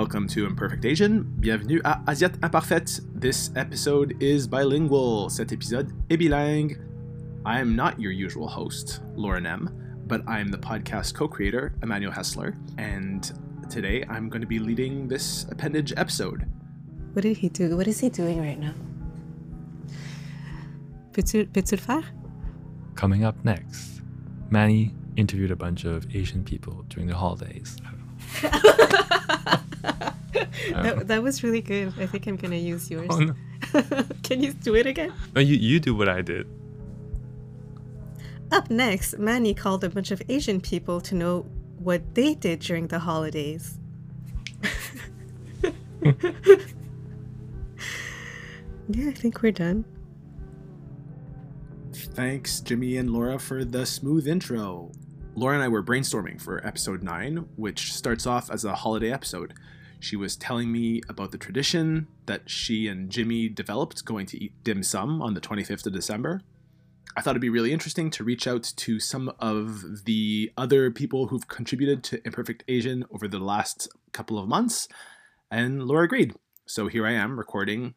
[0.00, 1.24] Welcome to Imperfect Asian.
[1.40, 3.02] Bienvenue à Asiate Imparfaite.
[3.14, 5.28] This episode is bilingual.
[5.28, 6.78] Cet épisode est bilingue.
[7.44, 9.68] I am not your usual host, Lauren M.,
[10.06, 13.30] but I'm the podcast co creator, Emmanuel Hessler, and
[13.68, 16.46] today I'm going to be leading this appendage episode.
[17.12, 17.76] What did he do?
[17.76, 18.72] What is he doing right now?
[21.12, 22.04] Peux-tu, peux-tu le faire?
[22.94, 24.00] Coming up next,
[24.48, 27.76] Manny interviewed a bunch of Asian people during the holidays.
[29.82, 30.14] that,
[30.74, 31.92] um, that was really good.
[31.98, 33.08] I think I'm gonna use yours.
[33.10, 33.34] Oh, no.
[34.22, 35.12] Can you do it again?
[35.34, 36.46] No, you, you do what I did.
[38.52, 41.46] Up next, Manny called a bunch of Asian people to know
[41.78, 43.78] what they did during the holidays.
[46.02, 46.12] yeah,
[49.08, 49.84] I think we're done.
[51.92, 54.90] Thanks, Jimmy and Laura, for the smooth intro.
[55.34, 59.54] Laura and I were brainstorming for episode 9, which starts off as a holiday episode.
[60.00, 64.52] She was telling me about the tradition that she and Jimmy developed going to eat
[64.64, 66.40] dim sum on the 25th of December.
[67.16, 71.28] I thought it'd be really interesting to reach out to some of the other people
[71.28, 74.88] who've contributed to Imperfect Asian over the last couple of months,
[75.50, 76.34] and Laura agreed.
[76.66, 77.94] So here I am recording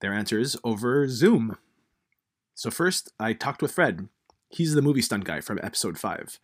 [0.00, 1.56] their answers over Zoom.
[2.54, 4.08] So, first, I talked with Fred.
[4.48, 6.38] He's the movie stunt guy from episode 5.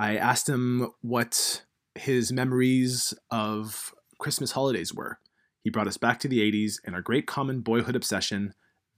[0.00, 1.60] I asked him what
[1.94, 5.18] his memories of Christmas holidays were.
[5.62, 8.54] He brought us back to the 80s and our great common boyhood obsession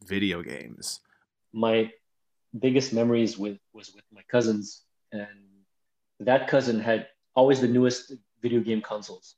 [0.07, 1.01] video games.
[1.53, 1.91] my
[2.67, 5.41] biggest memories with was with my cousins and
[6.21, 8.13] that cousin had always the newest
[8.45, 9.37] video game consoles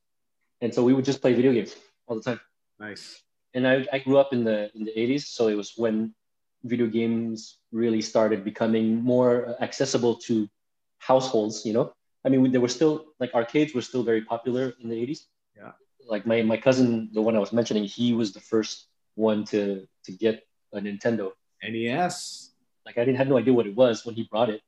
[0.60, 1.72] and so we would just play video games
[2.06, 2.40] all the time
[2.80, 3.22] Nice.
[3.54, 6.14] and I, I grew up in the in the 80s so it was when
[6.64, 10.48] video games really started becoming more accessible to
[11.10, 11.86] households you know?
[12.24, 15.20] I mean there were still like arcades were still very popular in the 80s
[15.60, 15.72] Yeah.
[16.14, 18.76] like my, my cousin the one i was mentioning he was the first
[19.28, 19.60] one to
[20.06, 20.36] to get
[20.76, 21.26] a nintendo.
[21.72, 22.14] NES.
[22.86, 24.60] like I didn't have no idea what it was when he brought it,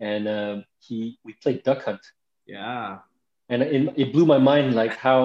[0.00, 0.56] and um,
[0.86, 2.00] he we played Duck Hunt,
[2.46, 2.98] Yeah.
[3.50, 5.20] and it, it blew my mind like how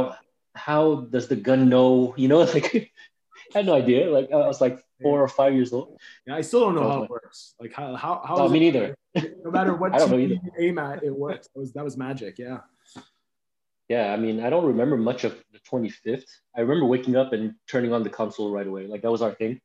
[0.67, 0.83] how
[1.13, 2.41] does the gun know you know?
[2.55, 2.69] Like
[3.53, 4.01] I had no idea.
[4.17, 5.97] Like I was like four or five years old.
[6.25, 7.55] Yeah, I still don't know how it works.
[7.59, 8.95] Like how how how is me it- neither.
[9.45, 10.33] No matter what I don't know TV either.
[10.33, 11.47] you aim at, it works.
[11.53, 12.39] That was that was magic.
[12.39, 12.59] Yeah.
[13.89, 16.23] Yeah, I mean I don't remember much of the 25th.
[16.55, 18.87] I remember waking up and turning on the console right away.
[18.87, 19.59] Like that was our thing.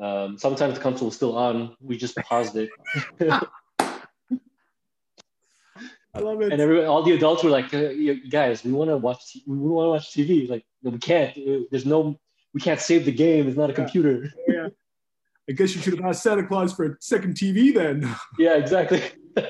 [0.00, 1.76] Um, sometimes the console was still on.
[1.80, 2.70] We just paused it,
[6.14, 6.52] I love it.
[6.52, 7.88] and every, all the adults were like, uh,
[8.28, 9.36] "Guys, we want to watch.
[9.46, 11.36] We want to watch TV." Like, no, we can't.
[11.38, 12.18] Uh, There's no.
[12.54, 13.48] We can't save the game.
[13.48, 13.76] It's not a Yeah.
[13.76, 14.28] computer.
[14.48, 14.68] yeah.
[15.48, 18.08] I guess you should have asked Santa Claus for a second TV then.
[18.38, 19.02] Yeah, exactly.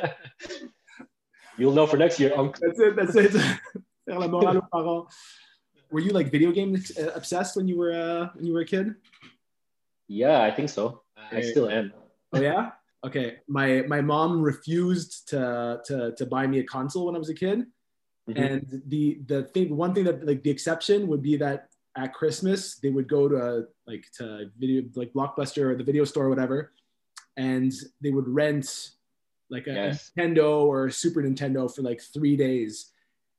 [1.59, 2.33] You'll know for next year.
[2.37, 2.97] Um, That's it.
[2.97, 3.33] That's it.
[3.33, 5.07] Faire la morale aux parents.
[5.91, 8.65] Were you like video game uh, obsessed when you were uh, when you were a
[8.65, 8.95] kid?
[10.09, 11.03] yeah, I think so.
[11.31, 11.93] I still am.
[12.33, 12.71] Oh yeah.
[13.05, 13.37] Okay.
[13.47, 17.35] My my mom refused to to to buy me a console when I was a
[17.35, 17.67] kid,
[18.29, 18.37] Mhm.
[18.41, 22.77] and the the thing one thing that like the exception would be that at Christmas
[22.77, 26.73] they would go to like to video like Blockbuster or the video store or whatever,
[27.37, 28.91] and they would rent
[29.51, 30.11] like a, a Yes.
[30.17, 32.91] Nintendo or a Super Nintendo for like three days.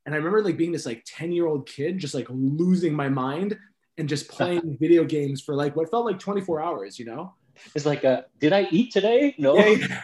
[0.05, 3.09] And I remember like being this like 10 year old kid, just like losing my
[3.09, 3.57] mind
[3.97, 7.33] and just playing video games for like what felt like 24 hours, you know?
[7.73, 9.33] It's like, uh, did I eat today?
[9.37, 9.57] No.
[9.57, 10.01] Yeah.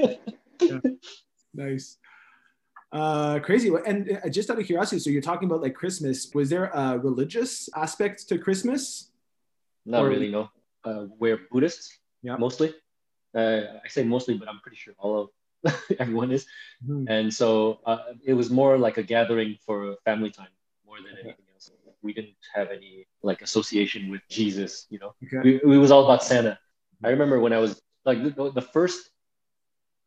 [1.54, 1.98] Nice.
[2.92, 3.70] Uh, crazy.
[3.86, 6.30] And uh, just out of curiosity, so you're talking about like Christmas.
[6.34, 9.10] Was there a religious aspect to Christmas?
[9.86, 10.30] Not Or- really.
[10.30, 10.50] No.
[10.84, 11.96] Uh, we're Buddhists.
[12.22, 12.36] Yeah.
[12.36, 12.74] Mostly.
[13.34, 15.30] Uh, I say mostly, but I'm pretty sure all
[15.64, 16.44] of everyone is.
[16.86, 17.06] Mhm.
[17.08, 20.48] And so uh, it was more like a gathering for family time
[20.84, 21.20] more than Okay.
[21.28, 21.70] anything else.
[22.02, 24.86] We didn't have any like association with Jesus.
[24.90, 25.14] You know.
[25.24, 25.60] Okay.
[25.64, 26.58] we, it was all about Santa.
[27.04, 29.10] I remember when I was like the, the first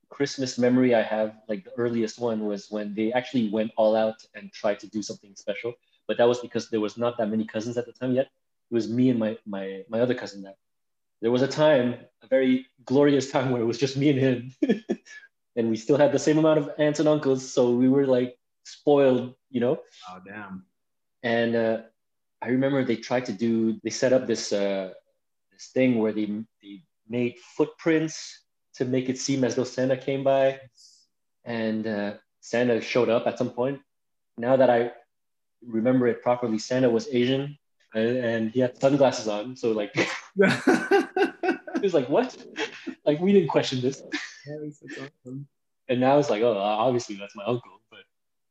[0.10, 4.24] Christmas memory I have, like the earliest one was when they actually went all out
[4.36, 5.74] and tried to do something special.
[6.08, 8.28] But that was because there was not that many cousins at the time yet.
[8.72, 10.58] It was me and my my my other cousin that
[11.22, 14.54] there was a time, a very glorious time where it was just me and him.
[15.56, 18.38] and we still had the same amount of aunts and uncles, so we were like
[18.64, 19.80] spoiled, you know
[20.10, 20.66] Oh, damn.
[21.24, 21.78] and uh,
[22.42, 24.94] I remember they tried to do they set up this uh,
[25.52, 26.26] this thing where they
[26.62, 28.45] they made footprints
[28.76, 30.60] to make it seem as though Santa came by,
[31.44, 33.80] and uh, Santa showed up at some point.
[34.38, 34.92] Now that I
[35.62, 37.58] remember it properly, Santa was Asian
[37.96, 39.92] and, and he had sunglasses on, so like
[40.38, 42.36] it was like what?
[43.06, 44.04] Like we didn't question this,
[44.48, 45.48] awesome.
[45.88, 48.02] and now it's like oh obviously that's my uncle, but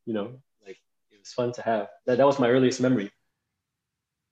[0.07, 0.79] you know like
[1.13, 1.89] it was fun to have.
[2.07, 3.11] That, that was my earliest memory.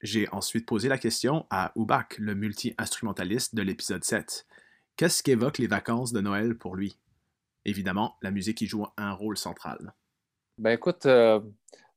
[0.03, 4.45] J'ai ensuite posé la question à Oubak, le multi-instrumentaliste de l'épisode 7.
[4.97, 6.99] Qu'est-ce qu'évoquent les vacances de Noël pour lui?
[7.65, 9.95] Évidemment, la musique y joue un rôle central.
[10.59, 11.41] Ben écoute, euh,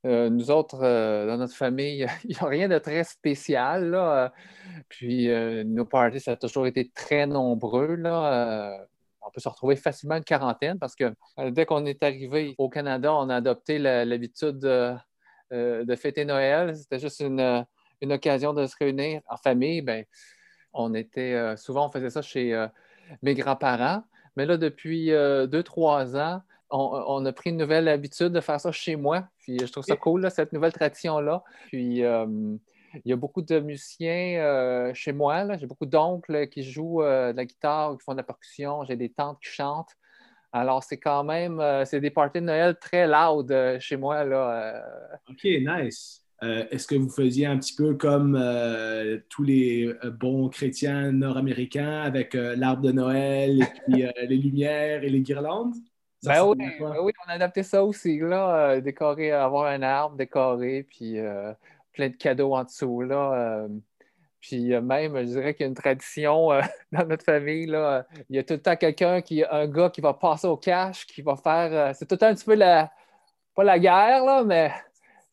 [0.06, 3.90] euh, nous autres, euh, dans notre famille, il n'y a rien de très spécial.
[3.90, 4.34] Là.
[4.90, 5.28] Puis
[5.66, 7.96] nos parties, ça a toujours été très nombreux.
[7.96, 8.86] Là.
[9.22, 11.14] on peut se retrouver facilement une quarantaine parce que
[11.50, 16.76] dès qu'on est arrivé au Canada, on a adopté l'habitude de, fêter Noël.
[16.78, 17.66] C'était juste une,
[18.02, 19.82] une, occasion de se réunir en famille.
[19.82, 20.06] Ben,
[20.74, 22.68] on était souvent, on faisait ça chez
[23.22, 24.04] mes grands-parents.
[24.36, 28.72] Mais là, depuis deux, trois ans, on, a pris une nouvelle habitude de faire ça
[28.72, 29.28] chez moi.
[29.40, 31.44] Puis je trouve ça cool, cette nouvelle tradition-là.
[31.68, 32.25] Puis euh,
[33.06, 35.57] il y a beaucoup de musiciens euh, chez moi.
[35.57, 38.84] J'ai beaucoup d'oncles qui jouent euh, de la guitare, qui font de la percussion.
[38.86, 39.96] J'ai des tantes qui chantent.
[40.51, 44.24] Alors, c'est quand même, c'est des parties de Noël très loud chez moi.
[44.24, 44.81] Là,
[45.30, 46.25] OK, nice.
[46.72, 48.40] Est-ce que vous faisiez un petit peu comme
[49.30, 55.22] tous les bons chrétiens nord-américains avec l'arbre de Noël et puis les lumières et les
[55.22, 55.76] guirlandes?
[56.26, 60.84] Ben, ben oui, on a adapté ça aussi, là, euh, décorer, avoir un arbre décoré,
[60.84, 61.54] puis euh,
[61.94, 63.34] plein de cadeaux en dessous, là.
[63.34, 63.68] Euh,
[64.42, 66.50] puis même, je dirais qu'il y a une tradition
[66.92, 68.06] dans notre famille, là.
[68.30, 71.06] Il y a tout le temps quelqu'un qui, un gars qui va passer au cash,
[71.06, 72.92] qui va faire, c'est tout le temps un petit peu la,
[73.56, 74.72] pas la guerre, là, mais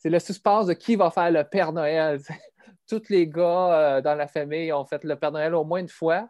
[0.03, 2.21] c'est le suspense de qui va faire le Père Noël.
[2.89, 6.29] Tous les gars dans la famille ont fait le Père Noël au moins une fois.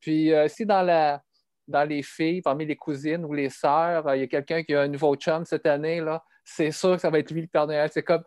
[0.00, 1.20] Puis si dans la
[1.68, 4.74] dans les filles, parmi les cousines ou les sœurs, euh, il y a quelqu'un qui
[4.74, 7.46] a un nouveau chum cette année, là, c'est sûr que ça va être lui le
[7.48, 7.90] Père Noël.
[7.92, 8.22] C'est comme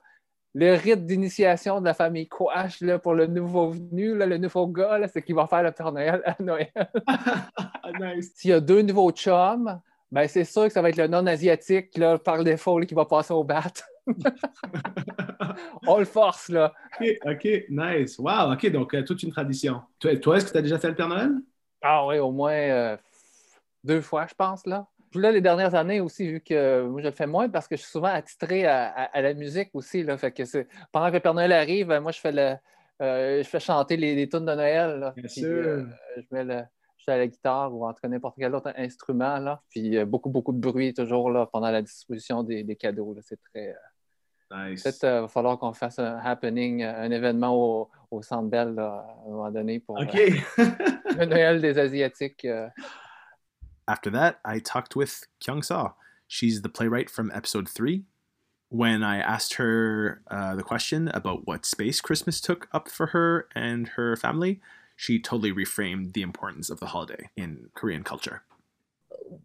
[0.53, 5.01] le rite d'initiation de la famille Quash là, pour le nouveau venu, le nouveau gars,
[5.11, 6.71] c'est qu'il va faire le Père Noël à Noël.
[8.35, 9.79] S'il y a deux nouveaux chums,
[10.15, 13.43] ben, c'est sûr que ça va être le non-asiatique par défaut qui va passer au
[13.43, 13.65] bat.
[15.85, 16.73] On le force, là.
[17.01, 18.17] OK, nice.
[18.17, 19.81] Wow, OK, donc euh, toute une tradition.
[19.99, 21.31] Toi, toi est-ce que tu as déjà fait le Père Noël?
[21.81, 22.95] Ah oui, au moins euh,
[23.83, 24.87] deux fois, je pense, là.
[25.11, 27.75] Puis là, les dernières années aussi, vu que moi, je le fais moins parce que
[27.75, 30.01] je suis souvent attitré à, la musique aussi.
[30.01, 30.43] Là, fait que
[30.93, 32.55] pendant que le Père Noël arrive, moi, je fais, le,
[33.01, 34.97] euh, je fais chanter les, les tunes de Noël.
[34.97, 35.13] Là.
[35.17, 35.45] Bien sûr.
[35.45, 35.83] Euh,
[36.15, 36.61] je mets le,
[37.05, 39.37] je à la guitare ou en tout cas n'importe quel autre instrument.
[39.37, 39.61] Là.
[39.69, 43.15] Puis euh, beaucoup, beaucoup de bruit toujours là, pendant la distribution des, cadeaux.
[43.21, 43.75] C'est très.
[44.51, 44.83] Nice.
[44.83, 49.05] Peut-être qu'il va falloir qu'on fasse un happening, un événement au, au Centre Bell à
[49.25, 52.45] un moment donné pour le Noël des Asiatiques.
[53.87, 55.95] After that, I talked with Kyung Sa.
[56.27, 58.03] She's the playwright from episode three.
[58.69, 63.47] When I asked her uh, the question about what space Christmas took up for her
[63.55, 64.59] and her family,
[64.95, 68.43] she totally reframed the importance of the holiday in Korean culture.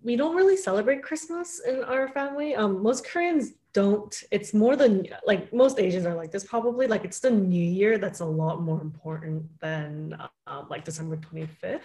[0.02, 2.54] We don't really celebrate Christmas in our family.
[2.54, 4.22] Um, most Koreans don't.
[4.30, 6.86] It's more than like most Asians are like this probably.
[6.86, 10.16] Like it's the New Year that's a lot more important than
[10.46, 11.80] um, like December 25th.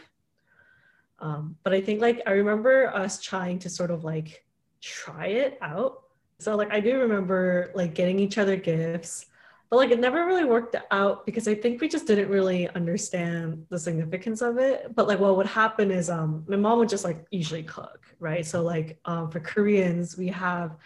[1.20, 4.46] Um, but I think like I remember us trying to sort of like
[4.82, 6.04] try it out.
[6.40, 9.28] So like I do remember like getting each other gifts,
[9.70, 13.66] but like it never really worked out because I think we just didn't really understand
[13.70, 14.96] the significance of it.
[14.96, 18.46] But like what would happen is um my mom would just like usually cook, right?
[18.46, 20.78] So like um, for Koreans we have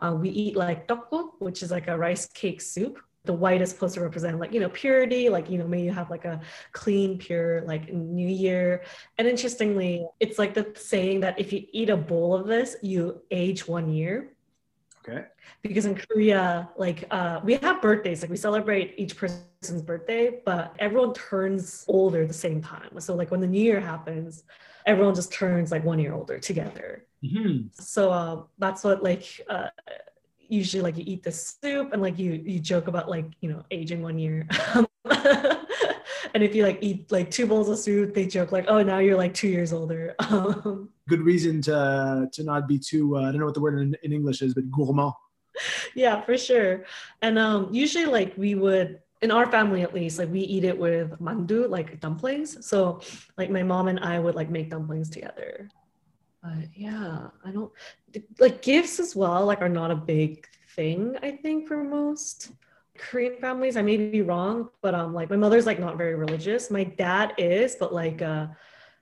[0.00, 2.98] uh, we eat like tteokguk, which is like a rice cake soup
[3.28, 5.92] the white is supposed to represent like you know purity like you know maybe you
[5.92, 6.40] have like a
[6.72, 8.82] clean pure like new year
[9.18, 13.20] and interestingly it's like the saying that if you eat a bowl of this you
[13.30, 14.32] age one year
[15.08, 15.24] okay.
[15.62, 20.74] Because in korea like uh, we have birthdays like we celebrate each person's birthday but
[20.78, 23.00] everyone turns older at the same time.
[23.00, 24.44] So like when the new year happens
[24.86, 27.04] everyone just turns like one year older together.
[27.24, 27.66] Mm-hmm.
[27.72, 29.68] so uh, that's what like uh,
[30.48, 33.64] usually like you eat the soup and like you you joke about like you know
[33.70, 34.46] aging one year.
[36.34, 38.98] And if you like eat like two bowls of soup they joke like oh now
[38.98, 40.14] you're like two years older.
[40.30, 43.78] Um, good reason to to not be too uh, i don't know what the word
[43.78, 45.12] in, in english is but gourmand
[45.94, 46.84] yeah for sure
[47.22, 50.78] and um usually like we would in our family at least like we eat it
[50.78, 53.00] with mandu like dumplings so
[53.36, 55.68] like my mom and i would like make dumplings together
[56.42, 57.72] but yeah, I don't
[58.38, 60.46] like gifts as well, like are not a big
[60.76, 62.52] thing, I think, for most
[62.96, 63.76] Korean families.
[63.76, 66.70] I may be wrong, but um like my mother's like not very religious.
[66.70, 68.48] My dad is, but like uh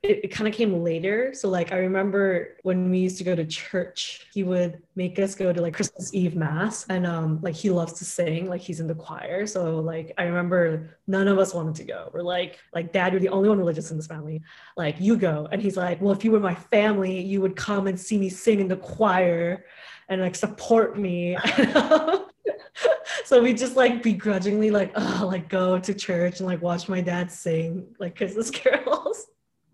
[0.07, 1.35] it, it kind of came later.
[1.35, 5.35] So like I remember when we used to go to church, he would make us
[5.35, 8.81] go to like Christmas Eve mass and um like he loves to sing, like he's
[8.81, 9.47] in the choir.
[9.47, 12.11] So like I remember none of us wanted to go.
[12.13, 14.43] We're like like dad, you're the only one religious in this family.
[14.77, 15.49] Like you go.
[15.51, 18.29] And he's like, "Well, if you were my family, you would come and see me
[18.29, 19.65] sing in the choir
[20.09, 21.37] and like support me."
[23.25, 27.01] so we just like begrudgingly like oh like go to church and like watch my
[27.01, 29.27] dad sing like Christmas carols.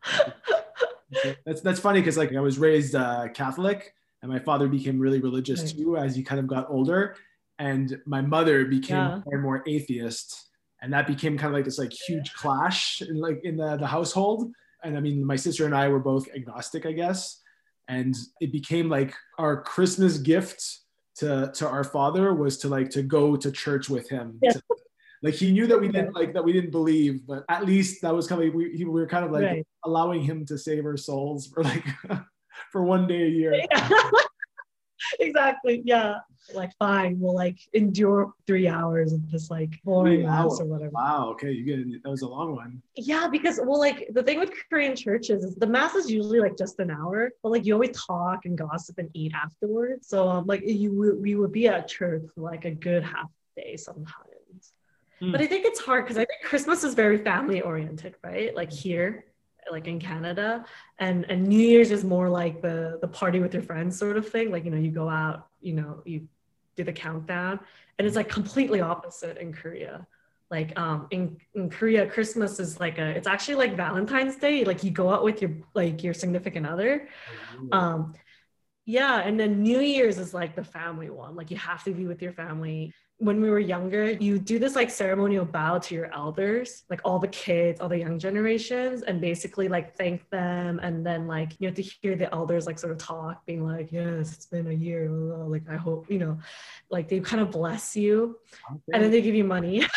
[1.45, 5.21] that's that's funny because like I was raised uh, Catholic and my father became really
[5.21, 5.77] religious Right.
[5.77, 7.17] too as he kind of got older,
[7.59, 9.21] and my mother became Yeah.
[9.25, 10.49] more and more atheist,
[10.81, 13.87] and that became kind of like this like huge clash in like in the, the
[13.87, 14.53] household.
[14.85, 17.41] And I mean, my sister and I were both agnostic, I guess,
[17.89, 20.63] and it became like our Christmas gift
[21.17, 24.39] to to our father was to like to go to church with him.
[24.43, 24.53] Yeah.
[24.53, 24.63] To-
[25.23, 28.15] like he knew that we didn't like that we didn't believe, but at least that
[28.15, 29.67] was kind of we, we were kind of like Right.
[29.85, 31.85] allowing him to save our souls for like
[32.73, 33.55] for one day a year.
[35.21, 35.83] exactly.
[35.85, 36.17] Yeah.
[36.55, 40.91] Like fine, we'll like endure three hours of this like boring mass or whatever.
[40.91, 41.29] Wow.
[41.31, 42.83] Okay, you get that was a long one.
[42.97, 46.59] Yeah, because well, like the thing with Korean churches is the mass is usually like
[46.59, 50.09] just an hour, but like you always talk and gossip and eat afterwards.
[50.09, 53.77] So um, like you we would be at church for like a good half day
[53.77, 54.32] sometimes.
[55.31, 58.55] But I think it's hard because I think Christmas is very family oriented, right?
[58.57, 59.27] Like here,
[59.71, 60.65] like in Canada,
[60.99, 64.29] and and New Year's is more like the the party with your friends sort of
[64.29, 64.51] thing.
[64.51, 66.27] Like you know you go out, you know you
[66.77, 67.61] do the countdown,
[67.99, 70.07] and it's like completely opposite in Korea.
[70.51, 74.65] Like um in, in korea christmas is like a it's actually like valentine's day.
[74.65, 77.09] Like you go out with your like your significant other.
[77.73, 78.13] Um
[78.85, 81.37] yeah and then new year's is like the family one.
[81.37, 84.75] Like you have to be with your family when we were younger you do this
[84.75, 89.21] like ceremonial bow to your elders like all the kids all the young generations and
[89.21, 92.91] basically like thank them and then like you have to hear the elders like sort
[92.91, 96.19] of talk being like yes it's been a year blah, blah, like i hope you
[96.19, 96.37] know
[96.91, 98.37] like they kind of bless you
[98.93, 99.85] and then they give you money.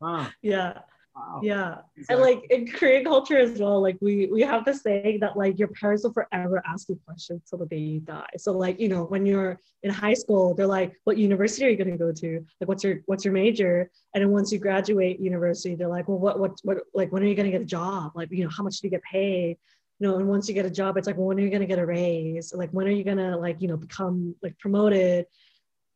[0.00, 0.26] Wow.
[0.42, 0.80] yeah
[1.14, 1.40] Wow.
[1.42, 1.78] yeah.
[2.08, 5.58] And like in korean culture as well like we we have this saying that like
[5.58, 8.30] your parents will forever ask you questions till the day you die.
[8.38, 11.76] So like you know when you're in high school they're like what university are you
[11.76, 12.44] going to go to?
[12.60, 13.90] Like what's your what's your major?
[14.14, 17.26] And then once you graduate university they're like well what what what like when are
[17.26, 18.12] you going to get a job?
[18.14, 19.58] Like you know how much do you get paid?
[19.98, 21.60] You know and once you get a job it's like well when are you going
[21.60, 22.54] to get a raise?
[22.54, 25.26] Like when are you going to like you know become like promoted?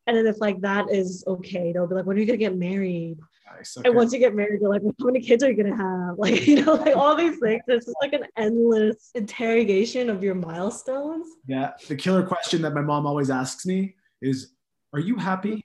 [0.07, 2.45] And then if like that is okay they'll be like when are you going to
[2.45, 3.19] get married
[3.55, 3.77] Nice.
[3.77, 3.97] and Okay.
[3.97, 6.17] once you get married, you're like, well, how many kids are you gonna have?
[6.19, 7.63] Like, you know, like all these things.
[7.69, 11.27] It's just like an endless interrogation of your milestones.
[11.47, 11.73] Yeah.
[11.89, 14.53] The killer question that my mom always asks me is,
[14.93, 15.65] "Are you happy?"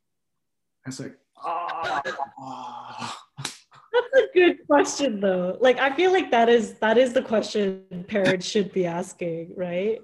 [0.85, 2.01] I was like, "Ah."
[2.39, 3.17] ah."
[3.93, 5.57] That's a good question though.
[5.59, 10.00] Like I feel like that is that is the question parents should be asking, right?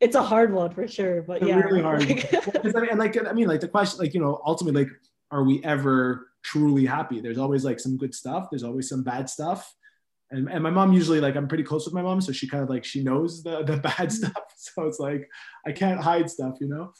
[0.00, 1.56] It's a hard one for sure, but It's yeah.
[1.60, 2.00] really hard.
[2.08, 4.92] like- I mean, and like I mean, like the question, like you know, ultimately, like,
[5.30, 7.20] are we ever truly happy?
[7.20, 8.48] There's always like some good stuff.
[8.50, 9.74] There's always some bad stuff.
[10.30, 12.62] And, and my mom usually like I'm pretty close with my mom, so she kind
[12.62, 14.32] of like she knows the the bad stuff.
[14.60, 15.30] So it's like
[15.66, 16.92] I can't hide stuff, you know.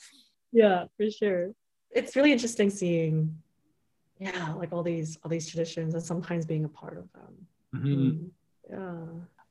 [0.53, 1.51] yeah, for sure.
[1.91, 3.37] It's really interesting seeing,
[4.21, 7.47] yeah, like all these all these traditions and sometimes being a part of them.
[7.75, 8.31] Mm,
[8.71, 9.05] Yeah.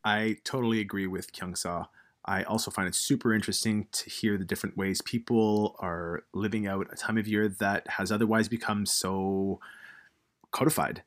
[0.06, 1.86] I totally agree with Kyung Sa.
[2.28, 6.88] I also find it super interesting to hear the different ways people are living out
[6.92, 9.62] a time of year that has otherwise become so
[10.52, 11.04] codified.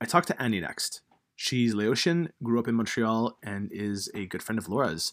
[0.00, 1.02] I talked to Annie next.
[1.36, 5.12] She's Laotian, grew up in Montreal, and is a good friend of Laura's.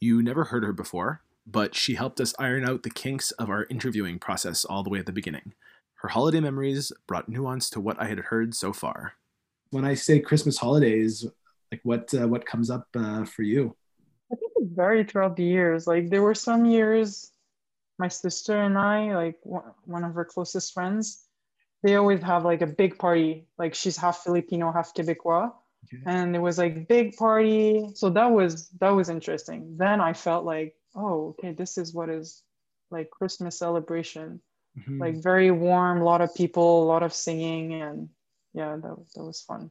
[0.00, 3.66] You never heard her before, but she helped us iron out the kinks of our
[3.68, 5.54] interviewing process all the way at the beginning.
[5.94, 9.14] Her holiday memories brought nuance to what I had heard so far.
[9.70, 11.26] When I say Christmas holidays,
[11.70, 13.74] like what uh, what comes up uh, for you?
[14.74, 15.86] Varied throughout the years.
[15.86, 17.30] Like there were some years,
[17.98, 21.24] my sister and I, like one one of her closest friends,
[21.82, 23.46] they always have like a big party.
[23.58, 25.52] Like she's half Filipino, half Quebecois,
[25.84, 26.02] Okay.
[26.06, 27.90] and it was like big party.
[27.94, 29.76] So that was that was interesting.
[29.76, 32.42] Then I felt like, oh, okay, this is what is
[32.90, 34.40] like Christmas celebration.
[34.78, 35.00] Mhm.
[35.00, 38.08] Like very warm, a lot of people, a lot of singing, and
[38.54, 39.70] yeah, that that was fun.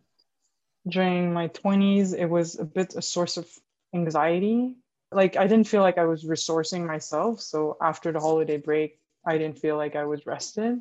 [0.87, 3.47] During my twenties, it was a bit a source of
[3.93, 4.75] anxiety.
[5.11, 7.41] Like I didn't feel like I was resourcing myself.
[7.41, 10.79] So after the holiday break, I didn't feel like I was rested.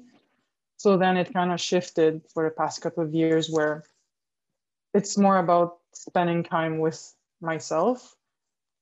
[0.76, 3.84] So then it kind of shifted for the past couple of years where
[4.94, 8.16] it's more about spending time with myself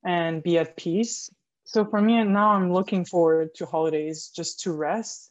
[0.04, 1.30] and be at peace.
[1.64, 5.30] So for me now I'm looking forward to holidays just to rest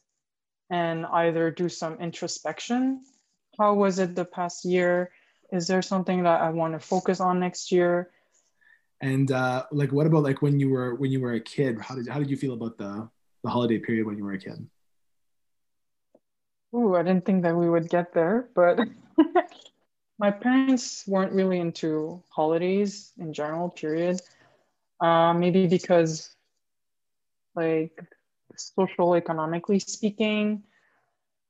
[0.70, 3.02] and either do some introspection.
[3.58, 5.10] How was it the past year?
[5.50, 8.10] Is there something that I want to focus on next year?
[9.00, 11.80] And uh, like, what about like when you were when you were a kid?
[11.80, 13.08] How did how did you feel about the
[13.44, 14.68] the holiday period when you were a kid?
[16.74, 18.78] Ooh, I didn't think that we would get there, but
[20.18, 24.20] my parents weren't really into holidays in general, period.
[25.00, 26.34] Uh, maybe because
[27.54, 28.00] like
[28.56, 30.62] social economically speaking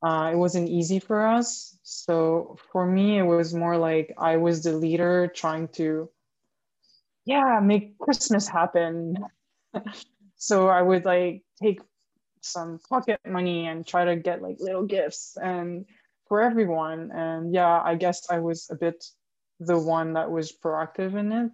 [0.02, 4.62] uh, it wasn't easy for us so for me it was more like i was
[4.62, 6.08] the leader trying to
[7.28, 9.16] yeah make christmas happen.
[10.40, 11.80] So i would like take
[12.42, 15.84] some pocket money and try to get like little gifts and
[16.28, 17.10] for everyone.
[17.10, 19.04] And yeah i guess i was a bit
[19.58, 21.50] the one that was proactive in it.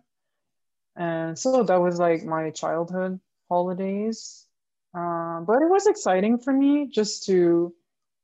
[0.97, 4.47] And so that was like my childhood holidays.
[4.95, 7.73] Uh, but it was exciting for me just to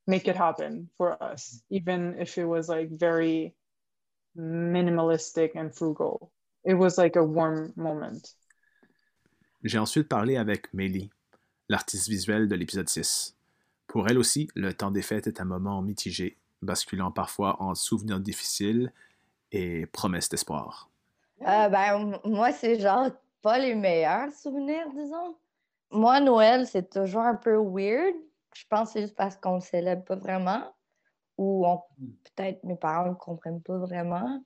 [0.05, 3.55] make it happen for us even if it was like very
[4.37, 6.31] minimalistic and frugal
[6.65, 8.35] it was like a warm moment
[9.63, 11.09] j'ai ensuite parlé avec Mélie
[11.69, 13.35] l'artiste visuelle de l'épisode 6
[13.87, 18.19] pour elle aussi le temps des fêtes est un moment mitigé basculant parfois en souvenirs
[18.19, 18.91] difficiles
[19.51, 20.91] et promesses d'espoir
[21.47, 23.09] euh, ben, moi, c'est genre
[23.41, 25.35] pas les meilleurs souvenirs, disons.
[25.91, 28.15] Moi, Noël, c'est toujours un peu weird.
[28.53, 30.73] Je pense que c'est juste parce qu'on le célèbre pas vraiment.
[31.37, 31.65] Ou
[32.35, 34.43] peut-être mes parents ne comprennent pas vraiment.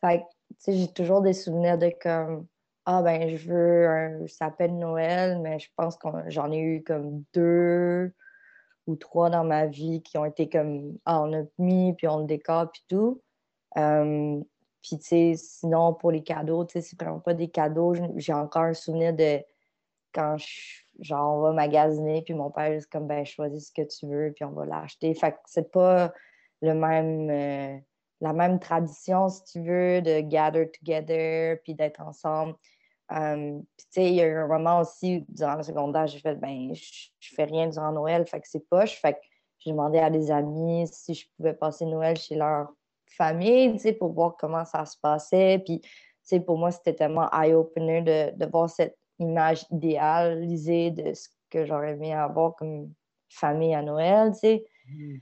[0.00, 0.24] Fait que,
[0.66, 2.46] j'ai toujours des souvenirs de comme
[2.84, 6.82] Ah, ben, je veux un sapin de Noël, mais je pense que j'en ai eu
[6.82, 8.12] comme deux
[8.86, 12.20] ou trois dans ma vie qui ont été comme Ah, on a mis, puis on
[12.20, 13.22] le décore, puis tout.
[13.78, 14.40] Euh,
[14.82, 17.94] puis, tu sais, sinon, pour les cadeaux, tu sais, c'est vraiment pas des cadeaux.
[18.16, 19.40] J'ai encore un souvenir de
[20.12, 20.46] quand je,
[21.00, 24.32] genre, on va magasiner, puis mon père est comme, ben, choisis ce que tu veux,
[24.34, 25.12] puis on va l'acheter.
[25.14, 26.12] Fait que c'est pas
[26.62, 27.78] le même, euh,
[28.20, 32.54] la même tradition, si tu veux, de gather together, puis d'être ensemble.
[33.10, 36.18] Um, puis, tu sais, il y a eu un moment aussi, durant le secondaire, j'ai
[36.18, 39.00] fait, ben, je, je fais rien durant Noël, fait que c'est poche.
[39.00, 39.18] Fait que
[39.58, 42.68] j'ai demandé à des amis si je pouvais passer Noël chez leur
[43.06, 45.60] famille, tu sais, pour voir comment ça se passait.
[45.64, 45.90] Puis, tu
[46.22, 51.64] sais, pour moi, c'était tellement eye-opener de, de, voir cette image idéalisée de ce que
[51.64, 52.92] j'aurais aimé avoir comme
[53.28, 54.64] famille à Noël, tu sais.
[54.88, 55.16] Mm.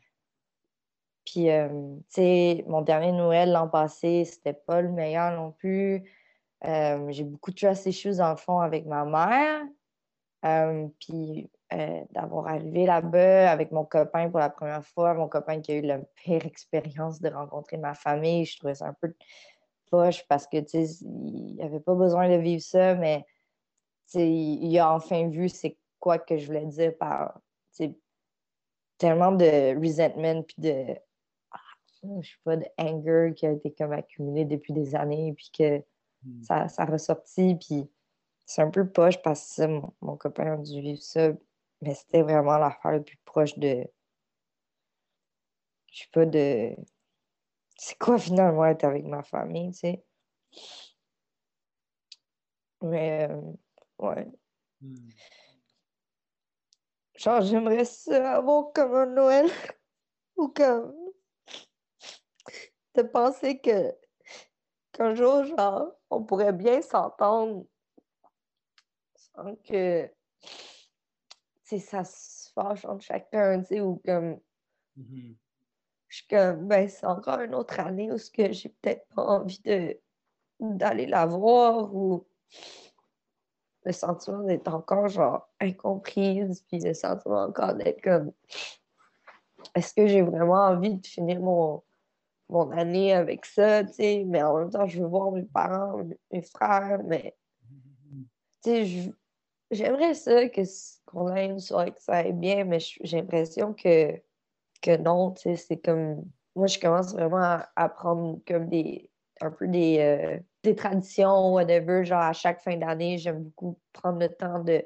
[1.24, 1.68] Puis, euh,
[2.08, 6.10] tu sais, mon dernier Noël l'an passé, c'était pas le meilleur non plus.
[6.64, 9.62] Euh, j'ai beaucoup de trust issues dans le fond avec ma mère.
[10.44, 11.50] Euh, puis,
[12.12, 15.80] d'avoir arrivé là-bas avec mon copain pour la première fois, mon copain qui a eu
[15.80, 18.44] la pire expérience de rencontrer ma famille.
[18.44, 19.12] Je trouvais ça un peu
[19.90, 23.24] poche parce que, tu sais, il n'avait pas besoin de vivre ça, mais,
[24.08, 27.40] tu sais, il a enfin vu c'est quoi que je voulais dire par,
[28.98, 30.96] tellement de resentment puis de,
[32.20, 35.78] je sais pas, de anger qui a été comme accumulé depuis des années puis que
[36.24, 36.42] hmm.
[36.42, 37.88] ça, ça a ressorti puis
[38.46, 41.32] c'est un peu poche parce que mon, mon copain a dû vivre ça
[41.84, 43.86] mais c'était vraiment l'affaire la plus proche de.
[45.92, 46.74] Je sais pas de.
[47.76, 50.04] C'est quoi finalement être avec ma famille, tu sais?
[52.82, 53.40] Mais, euh,
[53.98, 54.26] ouais.
[54.80, 55.08] Hmm.
[57.16, 59.50] Genre, j'aimerais ça avoir comme un Noël
[60.36, 60.94] ou comme.
[62.94, 63.92] De penser que
[64.92, 67.66] qu'un jour, genre, on pourrait bien s'entendre
[69.16, 70.08] sans que
[71.78, 74.38] ça se fâche entre chacun, tu sais, ou comme.
[74.98, 75.34] Mm-hmm.
[76.08, 79.60] Je suis comme, ben, c'est encore une autre année où que j'ai peut-être pas envie
[79.60, 79.98] de
[80.60, 82.24] d'aller la voir ou
[83.84, 88.32] le sentiment d'être encore genre incomprise, puis le sentiment encore d'être comme
[89.74, 91.82] est-ce que j'ai vraiment envie de finir mon,
[92.48, 96.02] mon année avec ça, tu sais, mais en même temps, je veux voir mes parents,
[96.32, 97.36] mes frères, mais
[98.62, 99.12] tu sais,
[99.70, 100.60] J'aimerais ça que
[101.06, 104.12] qu'on ait une soirée que ça aille bien, mais j'ai l'impression que,
[104.82, 106.24] que non, tu sais, c'est comme...
[106.54, 109.10] Moi, je commence vraiment à, prendre comme des...
[109.40, 114.18] un peu des, euh, des traditions, whatever, genre à chaque fin d'année, j'aime beaucoup prendre
[114.18, 114.82] le temps de,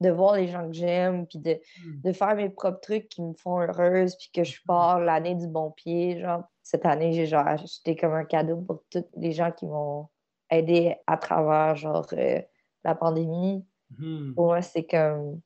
[0.00, 2.00] de voir les gens que j'aime, puis de, hmm.
[2.02, 5.48] de faire mes propres trucs qui me font heureuse, puis que je pars l'année du
[5.48, 6.44] bon pied, genre.
[6.62, 10.08] Cette année, j'ai genre acheté comme un cadeau pour tous les gens qui m'ont
[10.48, 12.40] aidé à travers, genre, euh,
[12.84, 13.66] la pandémie.
[13.98, 14.32] Hmm.
[14.34, 15.40] Pour moi, c'est comme.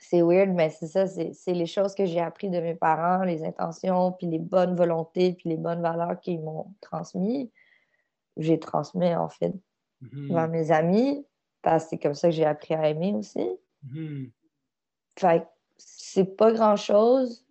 [0.00, 3.42] C'est weird, mais c'est ça, c'est les choses que j'ai appris de mes parents, les
[3.42, 6.72] intentions, puis les bonnes volontés, puis les bonnes valeurs qu'ils m'ont
[8.38, 9.52] J'ai transmis, en fait,
[10.00, 10.34] hmm.
[10.36, 11.26] à mes amis,
[11.62, 13.46] parce que c'est comme ça que j'ai appris à aimer aussi.
[13.82, 14.26] Hmm.
[15.18, 15.46] Fait
[15.76, 17.44] c'est pas grand-chose.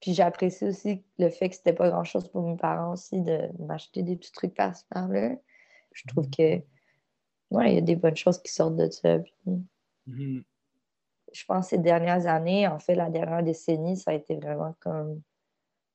[0.00, 4.02] Puis j'apprécie aussi le fait que c'était pas grand-chose pour mes parents aussi de m'acheter
[4.02, 5.34] des petits trucs par là
[5.92, 6.62] Je trouve que,
[7.50, 9.18] ouais, il y a des bonnes choses qui sortent de ça.
[10.06, 10.44] Mhm.
[11.32, 14.76] Je pense que ces dernières années, en fait, la dernière décennie, ça a été vraiment
[14.80, 15.22] comme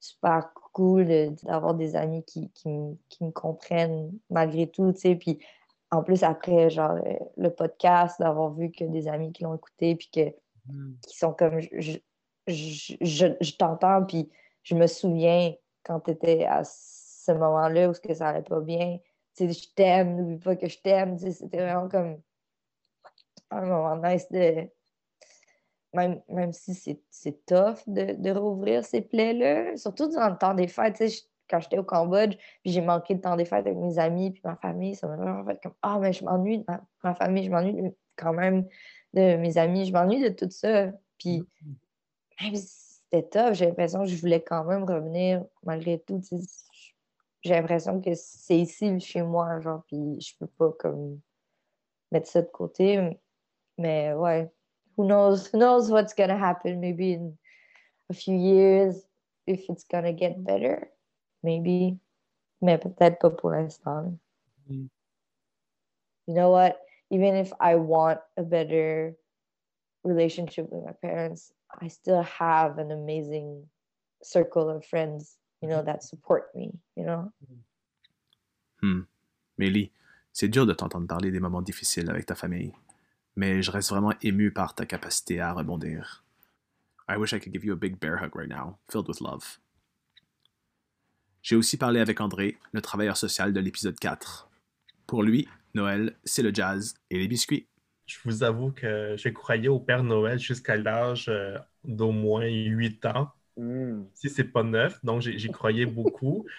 [0.01, 1.07] super cool
[1.43, 5.15] d'avoir des amis qui, qui, me comprennent malgré tout, tu sais.
[5.15, 5.39] Puis
[5.91, 6.97] en plus, après, genre,
[7.37, 10.33] le podcast, d'avoir vu que des amis qui l'ont écouté, puis que
[10.67, 10.93] Mm.
[11.07, 11.97] qui sont comme je,
[12.47, 14.29] je, je, je t'entends, puis
[14.63, 18.99] je me souviens quand tu étais à ce moment-là où que ça allait pas bien.
[19.35, 21.17] Tu sais, je t'aime, n'oublie pas que je t'aime.
[21.17, 22.21] Tu sais, C'était vraiment comme
[23.49, 24.67] un moment nice de.
[25.93, 26.73] Même, même si
[27.09, 30.97] c'est tough de, de rouvrir ces plaies-là, surtout durant le temps des fêtes.
[31.05, 34.31] Je- quand j'étais au Cambodge, puis j'ai manqué le temps des fêtes avec mes amis,
[34.31, 37.13] puis ma famille, ça m'a vraiment fait comme Ah, mais je m'ennuie de ma, ma
[37.13, 38.67] famille, je m'ennuie quand même
[39.13, 40.91] de mes amis, je m'ennuie de tout ça.
[41.17, 41.45] Puis
[42.41, 46.21] même si c'était tough, j'ai l'impression que je voulais quand même revenir malgré tout.
[47.41, 51.19] J'ai l'impression que c'est ici chez moi, genre, puis je peux pas comme
[52.11, 53.19] mettre ça de côté.
[53.77, 54.51] Mais ouais,
[54.95, 57.37] who knows, who knows what's gonna happen maybe in
[58.09, 59.01] a few years,
[59.47, 60.43] if it's gonna get mm-hmm.
[60.43, 60.89] better,
[61.43, 61.99] maybe.
[62.61, 64.19] Mais peut-être pas pour l'instant.
[64.69, 64.89] Mm.
[66.27, 66.77] You know what?
[67.09, 69.15] Even if I want a better
[70.03, 71.51] relationship with my parents,
[71.81, 73.65] I still have an amazing
[74.21, 75.87] circle of friends, you know, mm-hmm.
[75.87, 77.31] that support me, you know?
[77.43, 77.61] Mm-hmm.
[78.81, 79.01] Hmm.
[79.57, 79.91] Mélie,
[80.33, 82.73] c'est dur de t'entendre parler des moments difficiles avec ta famille,
[83.35, 86.23] mais je reste vraiment ému par ta capacité à rebondir.
[87.09, 89.59] I wish I could give you a big bear hug right now, filled with love.
[91.41, 94.49] J'ai aussi parlé avec André, le travailleur social de l'épisode 4.
[95.07, 97.67] Pour lui, Noël, c'est le jazz et les biscuits.
[98.05, 103.05] Je vous avoue que j'ai croyais au Père Noël jusqu'à l'âge euh, d'au moins 8
[103.07, 104.05] ans, Hmm.
[104.13, 106.45] si c'est pas 9, donc j'y croyais beaucoup.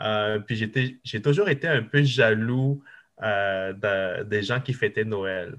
[0.00, 2.82] Euh, puis j'ai toujours été un peu jaloux
[3.22, 5.56] euh, de- des gens qui fêtaient Noël.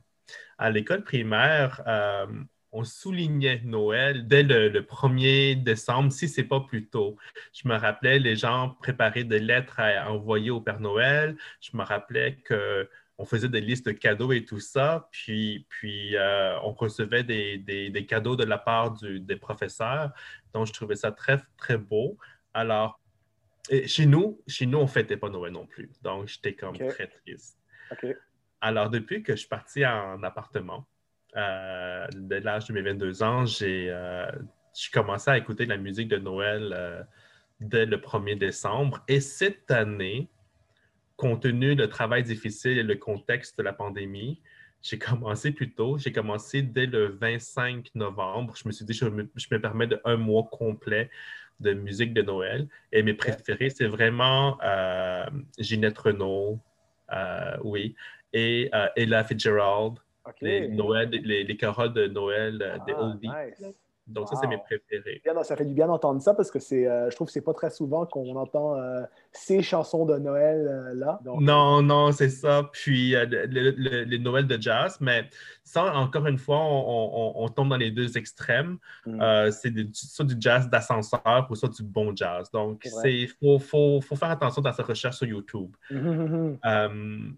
[0.57, 2.25] À l'école primaire, euh,
[2.71, 7.17] on soulignait Noël dès le, le 1er décembre, si c'est pas plus tôt.
[7.53, 11.37] Je me rappelais, les gens préparaient des lettres à envoyer au Père Noël.
[11.61, 16.17] Je me rappelais que on faisait des listes de cadeaux et tout ça, puis, puis
[16.17, 20.11] euh, on recevait des, des- des cadeaux de la part du- des professeurs.
[20.53, 22.17] Donc, je trouvais ça très, très beau.
[22.53, 22.99] Alors,
[23.85, 25.89] chez nous, chez nous, on ne fêtait pas Noël non plus.
[26.01, 26.87] Donc, j'étais comme Ok.
[26.87, 27.57] très triste.
[28.61, 30.85] Alors, depuis que je suis parti en appartement,
[31.35, 34.31] euh, dès l'âge de mes 22 ans, j'ai euh,
[34.93, 37.03] commencé à écouter de la musique de Noël euh,
[37.59, 39.03] dès le 1er décembre.
[39.07, 40.29] Et cette année,
[41.17, 44.41] compte tenu du travail difficile et le contexte de la pandémie,
[44.81, 45.97] j'ai commencé plus tôt.
[45.97, 48.55] J'ai commencé dès le 25 novembre.
[48.55, 51.09] Je me suis dit, je me, je me permets de un mois complet
[51.59, 52.67] de musique de Noël.
[52.91, 55.25] Et mes préférés, c'est vraiment euh,
[55.57, 56.59] Ginette Renault,
[57.63, 57.95] oui,
[58.35, 59.93] et euh, Ella Fitzgerald,
[60.41, 63.27] les, Noël, les, les de Noël euh, des Ah, oldies.
[63.29, 63.73] nice.
[64.07, 65.19] Donc, ça, c'est mes préférés.
[65.23, 67.33] Bien, non, ça fait du bien d'entendre ça parce que c'est, euh, je trouve que
[67.33, 71.19] c'est pas très souvent qu'on entend euh, ces chansons de Noël là.
[71.23, 72.69] Donc, Non, non, c'est ça.
[72.71, 75.27] Puis le- le- le- les Noëls de jazz, mais
[75.63, 78.77] ça, encore une fois, on, on- on tombe dans les deux extrêmes.
[79.07, 79.21] Mm.
[79.21, 82.51] Euh, c'est soit du jazz d'ascenseur ou soit du bon jazz.
[82.51, 85.75] Donc, il faut, faut, faut faire attention dans sa recherche sur YouTube.
[85.89, 87.35] hum, hum, hum.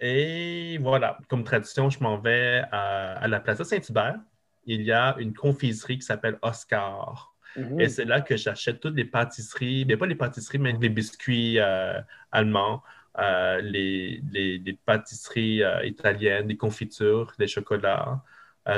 [0.00, 4.16] Et voilà, comme tradition, je m'en vais à, à la Plaza Saint-Hubert.
[4.64, 7.34] Il y a une confiserie qui s'appelle Oscar.
[7.56, 7.78] Mhm.
[7.78, 11.58] Et c'est là que j'achète toutes les pâtisseries, mais pas les pâtisseries, mais les biscuits
[11.58, 12.00] euh,
[12.32, 12.82] allemands,
[13.18, 18.22] euh, les, les- les pâtisseries euh, italiennes, les confitures, les chocolats.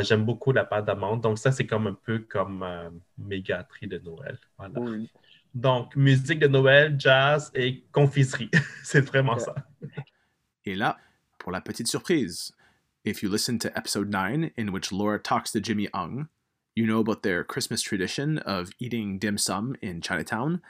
[0.00, 1.20] J'aime beaucoup la pâte d'amande.
[1.22, 2.64] Donc, ça, c'est comme un peu comme
[3.18, 4.38] mes gâteries de Noël.
[4.56, 4.82] Voilà.
[5.54, 8.50] Donc, musique de Noël, jazz et confiserie.
[8.84, 9.54] c'est vraiment ça.
[10.66, 10.96] Et là,
[11.38, 12.52] pour la petite surprise,
[13.04, 16.28] if you listen to episode 9, in which Laura talks to Jimmy Ung,
[16.74, 20.62] you know about their Christmas tradition of eating dim sum in Chinatown,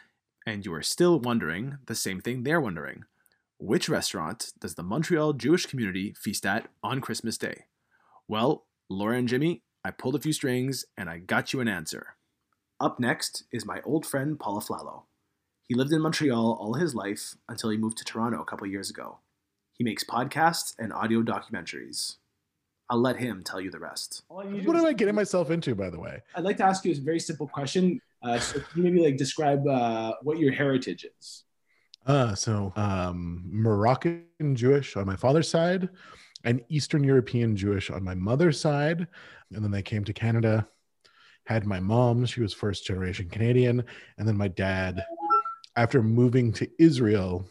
[0.44, 3.04] and you are still wondering the same thing they're wondering.
[3.58, 7.66] Which restaurant does the Montreal Jewish community feast at on Christmas Day?
[8.26, 12.16] Well, Laura and Jimmy, I pulled a few strings and I got you an answer.
[12.80, 15.04] Up next is my old friend Paul Aflalo.
[15.62, 18.90] He lived in Montreal all his life until he moved to Toronto a couple years
[18.90, 19.20] ago.
[19.74, 22.16] He makes podcasts and audio documentaries.
[22.88, 24.22] I'll let him tell you the rest.
[24.28, 26.22] What am I getting myself into, by the way?
[26.34, 28.00] I'd like to ask you a very simple question.
[28.22, 31.44] Uh, so can you maybe like describe uh, what your heritage is?
[32.06, 35.88] Uh, so um, Moroccan Jewish on my father's side,
[36.44, 39.08] and Eastern European Jewish on my mother's side,
[39.52, 40.68] and then they came to Canada.
[41.46, 43.82] Had my mom; she was first generation Canadian,
[44.18, 45.04] and then my dad,
[45.76, 47.44] after moving to Israel,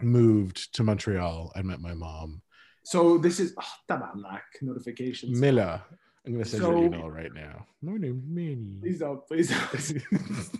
[0.00, 2.42] moved to Montreal and met my mom.
[2.84, 5.38] So this is oh, tabarnak notifications.
[5.38, 5.84] Mila,
[6.26, 7.66] I'm gonna send you So- an email right now.
[7.82, 8.78] My name's Manny.
[8.80, 10.02] Please don't, please don't.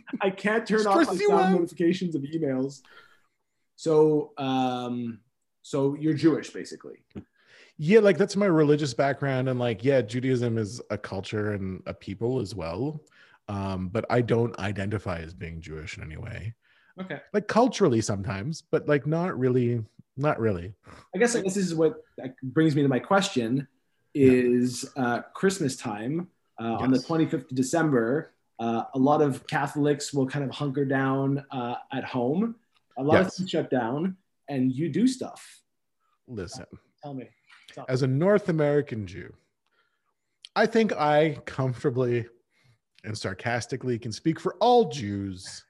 [0.20, 2.80] I can't turn off my sound notifications of emails.
[3.76, 5.20] So, um,
[5.62, 7.04] so you're Jewish, basically.
[7.76, 11.94] Yeah, like that's my religious background, and like, yeah, Judaism is a culture and a
[11.94, 13.00] people as well.
[13.48, 16.54] Um, but I don't identify as being Jewish in any way.
[17.00, 17.20] Okay.
[17.32, 19.84] Like culturally sometimes, but like not really,
[20.16, 20.74] not really.
[21.14, 23.66] I guess I guess this is what that brings me to my question:
[24.14, 26.28] is uh, Christmas time
[26.60, 28.32] uh, on the 25th of December.
[28.58, 32.56] Uh, a lot of Catholics will kind of hunker down uh, at home.
[32.98, 33.36] A lot of Yes.
[33.38, 34.16] things shut down,
[34.48, 35.60] and you do stuff.
[36.26, 36.66] Listen,
[37.02, 37.28] Tell me.
[37.72, 37.86] Tell me.
[37.92, 39.32] as a North American Jew,
[40.56, 42.26] I think I comfortably
[43.04, 45.64] and sarcastically can speak for all Jews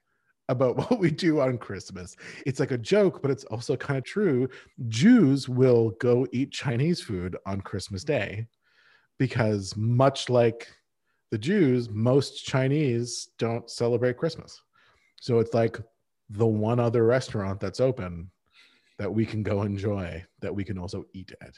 [0.48, 2.16] about what we do on Christmas.
[2.46, 4.48] It's like a joke, but it's also kind of true.
[4.88, 8.46] Jews will go eat Chinese food on Christmas Day
[9.18, 10.68] because, much like
[11.30, 14.60] the Jews, most Chinese don't celebrate Christmas.
[15.20, 15.78] So it's like
[16.30, 18.30] the one other restaurant that's open
[18.98, 21.54] that we can go enjoy that we can also eat at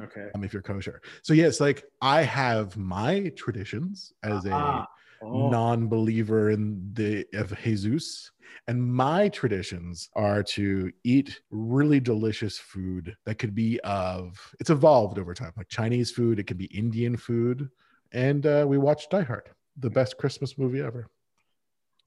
[0.00, 0.28] Okay.
[0.34, 1.00] um, if you're kosher.
[1.22, 4.86] So yes, like I have my traditions as a Ah.
[5.22, 5.48] Oh.
[5.48, 8.30] non-believer in the of Jesus,
[8.66, 14.38] and my traditions are to eat really delicious food that could be of.
[14.60, 16.38] It's evolved over time, like Chinese food.
[16.38, 17.68] It could be Indian food,
[18.12, 21.08] and uh, we watched Die Hard, the best Christmas movie ever.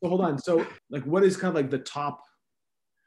[0.01, 0.37] So hold on.
[0.37, 2.23] So, like, what is kind of like the top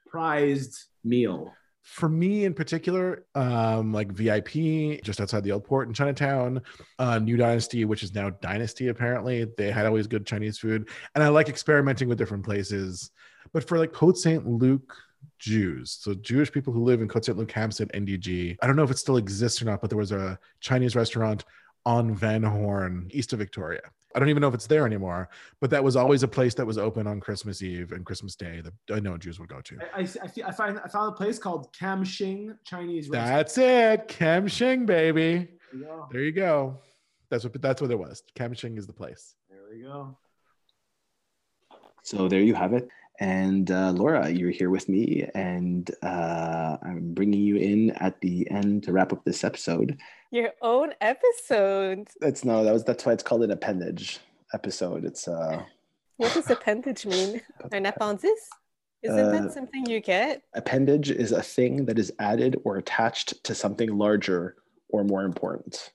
[0.08, 1.52] prized meal?
[1.82, 6.62] For me in particular, um, like VIP, just outside the old port in Chinatown,
[6.98, 10.88] uh, New Dynasty, which is now Dynasty, apparently, they had always good Chinese food.
[11.14, 13.10] And I like experimenting with different places.
[13.52, 14.46] But for like Côte St.
[14.46, 14.94] Luc
[15.38, 17.36] Jews, so Jewish people who live in Côte St.
[17.36, 20.12] Luc, Hampstead, NDG, I don't know if it still exists or not, but there was
[20.12, 21.44] a Chinese restaurant
[21.86, 23.80] on Van Horne, east of Victoria.
[24.14, 25.28] I don't even know if it's there anymore,
[25.60, 28.60] but that was always a place that was open on Christmas Eve and Christmas Day
[28.60, 29.78] that I know Jews would go to.
[29.94, 33.30] I, I, I, I find I found a place called Kam Shing Chinese restaurant.
[33.30, 34.08] That's it.
[34.08, 35.48] Kam Shing, baby.
[35.72, 36.08] There you go.
[36.10, 36.78] There you go.
[37.30, 38.22] That's what that's what it was.
[38.34, 39.36] Kam Shing is the place.
[39.48, 40.16] There we go.
[42.02, 42.88] So there you have it.
[43.20, 48.50] And uh, Laura, you're here with me, and uh, I'm bringing you in at the
[48.50, 49.98] end to wrap up this episode.
[50.30, 52.08] Your own episode.
[52.20, 54.18] That's no, that was that's why it's called an appendage
[54.54, 55.04] episode.
[55.04, 55.64] It's uh,
[56.18, 57.40] What does appendage mean?
[57.72, 58.46] An appendice?
[59.02, 60.42] Isn't Uh, that something you get?
[60.54, 64.56] appendage is a thing that is added or attached to something larger
[64.90, 65.92] or more important.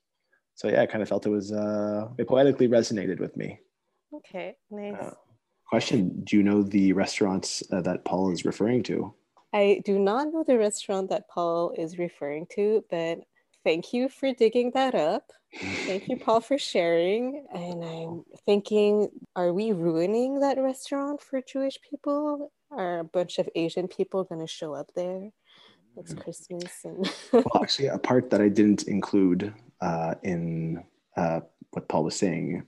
[0.56, 3.60] So yeah, I kind of felt it was uh, it poetically resonated with me.
[4.13, 4.95] Okay, nice.
[5.00, 5.13] Uh,
[5.69, 9.13] question: Do you know the restaurants uh, that Paul is referring to?
[9.54, 13.19] I do not know the restaurant that Paul is referring to, but
[13.65, 15.32] thank you for digging that up.
[15.86, 17.45] Thank you, Paul, for sharing.
[17.54, 22.51] And I'm thinking, are we ruining that restaurant for Jewish people?
[22.71, 25.30] Are a bunch of Asian people going to show up there?
[25.97, 30.84] It's Christmas and well, actually, a part that I didn't include uh, in
[31.15, 31.39] uh,
[31.71, 32.63] what Paul was saying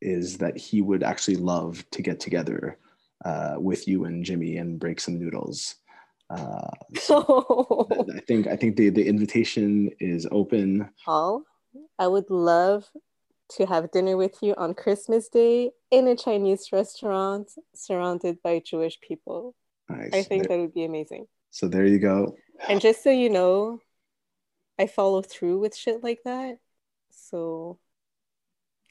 [0.00, 2.78] is that he would actually love to get together
[3.24, 5.76] uh, with you and Jimmy and break some noodles.
[6.28, 7.86] Uh, so
[8.16, 10.90] I think I think the, the invitation is open.
[11.04, 11.44] Paul,
[11.98, 12.88] I would love
[13.50, 19.00] to have dinner with you on Christmas Day in a Chinese restaurant surrounded by Jewish
[19.00, 19.54] people.
[19.88, 20.10] Nice.
[20.12, 21.26] I think There- that would be amazing.
[21.50, 22.36] So there you go.
[22.68, 23.80] And just so you know,
[24.78, 26.58] I follow through with shit like that.
[27.10, 27.78] So,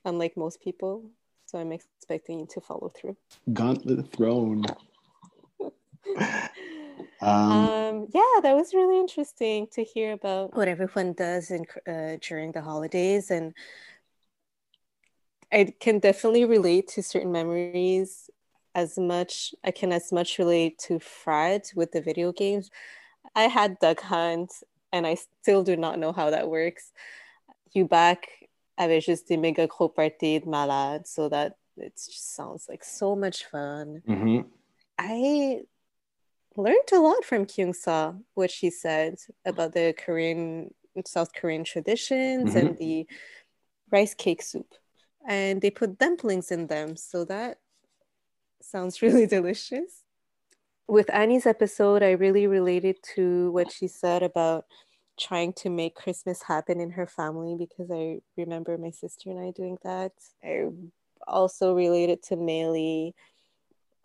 [0.04, 1.12] unlike most people,
[1.45, 3.17] so I'm expecting you to follow through.
[3.54, 4.63] Gauntlet thrown.
[7.26, 12.18] Um, Um, yeah, that was really interesting to hear about what everyone does in uh,
[12.22, 13.54] during the holidays, and
[15.52, 18.30] I can definitely relate to certain memories
[18.74, 19.56] as much.
[19.64, 22.70] I can as much relate to Fred with the video games.
[23.36, 24.52] I had Duck Hunt,
[24.92, 26.92] and I still do not know how that works.
[27.74, 28.26] you Hubac
[28.78, 33.16] avait juste des méga gros parties de malades, so that it just sounds like so
[33.16, 34.02] much fun.
[34.08, 34.46] mhm.
[34.98, 35.62] I
[36.58, 39.15] learned a lot from Kyung Sa, what she said
[39.46, 40.74] about the Korean,
[41.06, 42.78] South Korean traditions and mm-hmm.
[42.78, 43.08] the
[43.91, 44.74] rice cake soup.
[45.28, 46.96] And they put dumplings in them.
[46.96, 47.58] So that
[48.62, 50.04] sounds really delicious.
[50.88, 54.65] With Annie's episode, I really related to what she said about
[55.20, 59.52] trying to make Christmas happen in her family because I remember my sister and I
[59.52, 60.12] doing that.
[60.44, 60.65] I
[61.28, 63.13] also related to Meili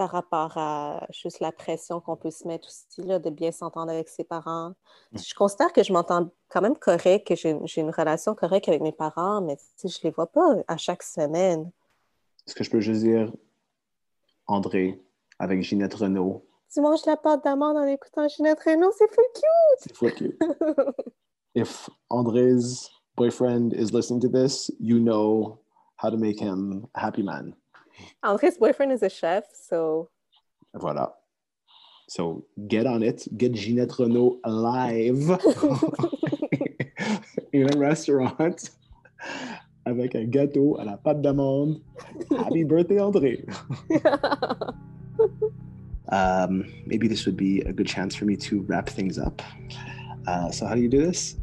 [0.00, 3.92] par rapport à juste la pression qu'on peut se mettre aussi, là, de bien s'entendre
[3.92, 4.72] avec ses parents.
[5.12, 8.92] Je considère que je m'entends quand même correct, que j'ai une relation correcte avec mes
[8.92, 11.70] parents, mais je les vois pas à chaque semaine.
[12.46, 13.30] Est-ce que je peux juste dire
[14.46, 14.98] André
[15.38, 16.46] avec Ginette Renault?
[16.72, 19.80] Tu manges la pâte d'amande en écoutant Ginette Renault, c'est full cute!
[19.80, 20.42] C'est full cute.
[21.54, 25.58] if Andre's boyfriend is listening to this, you know
[25.96, 27.54] how to make him a happy man.
[28.22, 30.10] Andre's boyfriend is a chef, so
[30.76, 31.12] Voilà.
[32.08, 33.26] So get on it.
[33.36, 35.30] Get Ginette Reno live
[37.52, 38.70] in a restaurant
[39.86, 41.80] avec un gâteau à la pâte d'amande.
[42.36, 43.44] Happy birthday, André.
[46.08, 49.42] um, maybe this would be a good chance for me to wrap things up.
[50.26, 51.36] Uh, so, how do you do this?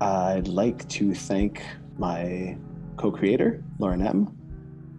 [0.00, 1.62] I'd like to thank
[1.98, 2.56] my
[2.96, 4.37] co creator, Lauren M.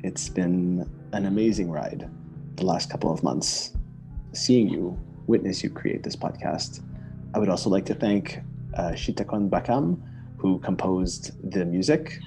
[0.02, 2.10] It's been an amazing ride
[2.56, 3.74] the last couple of months
[4.34, 6.82] seeing you, witness you create this podcast.
[7.34, 8.40] I would also like to thank
[8.76, 10.02] uh, Shitakon Bakam,
[10.38, 12.20] who composed the music.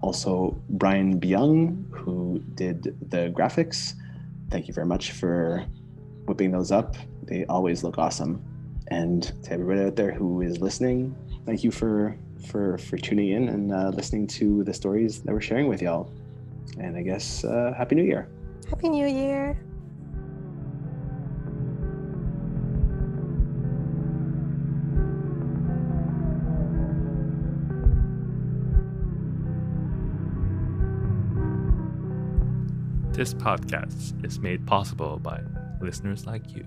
[0.00, 3.94] Also, Brian Byung, who did the graphics.
[4.50, 5.64] Thank you very much for
[6.24, 6.96] whipping those up.
[7.22, 8.42] They always look awesome.
[8.88, 11.14] And to everybody out there who is listening,
[11.46, 12.16] thank you for
[12.48, 16.10] for for tuning in and uh, listening to the stories that we're sharing with y'all.
[16.78, 18.28] And I guess uh, Happy New Year.
[18.68, 19.58] Happy New Year.
[33.12, 35.40] This podcast is made possible by
[35.80, 36.64] listeners like you.